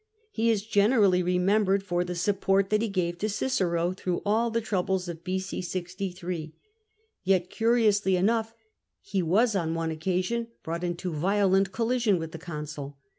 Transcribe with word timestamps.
He 0.31 0.49
is 0.49 0.65
generally 0.65 1.21
remembered 1.21 1.83
for 1.83 2.03
the 2.03 2.15
support 2.15 2.71
that 2.71 2.81
he 2.81 2.87
gave 2.87 3.19
to 3.19 3.29
Cicero 3.29 3.91
through 3.93 4.23
all 4.25 4.49
the 4.49 4.59
troubles 4.59 5.07
of 5.07 5.23
B.c. 5.23 5.61
63 5.61 6.37
0 6.37 6.51
210 6.51 6.55
CATO 6.55 6.59
Yet 7.23 7.49
curiously 7.55 8.15
enough 8.15 8.55
he 8.99 9.21
was 9.21 9.55
on 9.55 9.75
one 9.75 9.91
occasion 9.91 10.47
broughu 10.65 10.85
into 10.87 11.13
violent 11.13 11.71
collision 11.71 12.17
with 12.17 12.31
the 12.31 12.39
consul. 12.39 12.97